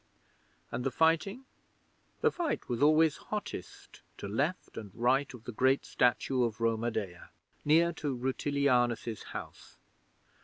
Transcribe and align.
'And 0.71 0.83
the 0.83 0.89
fighting? 0.89 1.45
The 2.21 2.31
fight 2.31 2.67
was 2.67 2.81
always 2.81 3.17
hottest 3.17 4.01
to 4.17 4.27
left 4.27 4.75
and 4.75 4.89
right 4.95 5.31
of 5.31 5.43
the 5.43 5.51
great 5.51 5.85
statue 5.85 6.43
of 6.43 6.59
Roma 6.59 6.89
Dea, 6.89 7.17
near 7.65 7.93
to 7.93 8.15
Rutilianus's 8.17 9.21
house. 9.21 9.77